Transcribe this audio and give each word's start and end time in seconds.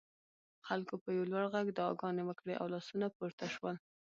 خلکو 0.67 0.95
په 1.03 1.09
یو 1.17 1.29
لوړ 1.31 1.45
غږ 1.53 1.67
دعاګانې 1.77 2.23
وکړې 2.25 2.53
او 2.61 2.65
لاسونه 2.73 3.07
پورته 3.15 3.45
شول. 3.53 3.75